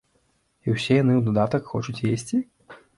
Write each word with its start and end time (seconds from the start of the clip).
І 0.65 0.75
ўсе 0.75 0.97
яны 1.01 1.13
ў 1.17 1.21
дадатак 1.29 1.71
хочуць 1.77 2.01
есці? 2.17 2.37